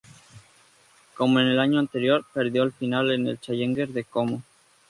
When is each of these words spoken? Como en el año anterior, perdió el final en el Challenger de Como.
Como 1.15 1.39
en 1.39 1.45
el 1.49 1.59
año 1.59 1.77
anterior, 1.77 2.25
perdió 2.33 2.63
el 2.63 2.71
final 2.71 3.11
en 3.11 3.27
el 3.27 3.39
Challenger 3.39 3.89
de 3.89 4.03
Como. 4.03 4.41